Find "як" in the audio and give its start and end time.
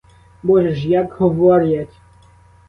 0.89-1.13